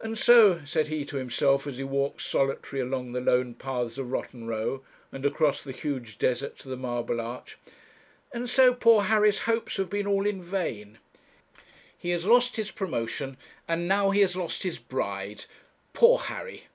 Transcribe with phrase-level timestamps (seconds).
[0.00, 4.12] 'And so,' said he to himself, as he walked solitary along the lone paths of
[4.12, 7.58] Rotten Row, and across the huge desert to the Marble Arch,
[8.30, 10.98] 'and so poor Harry's hopes have been all in vain;
[11.98, 13.36] he has lost his promotion,
[13.66, 15.46] and now he has lost his bride
[15.92, 16.68] poor Harry!'